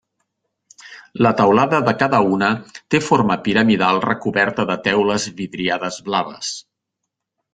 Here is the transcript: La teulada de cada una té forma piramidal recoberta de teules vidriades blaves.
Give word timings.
La 1.25 1.31
teulada 1.41 1.81
de 1.89 1.93
cada 2.03 2.21
una 2.37 2.49
té 2.95 3.01
forma 3.09 3.37
piramidal 3.47 4.01
recoberta 4.07 4.67
de 4.71 4.77
teules 4.89 5.31
vidriades 5.43 6.01
blaves. 6.09 6.53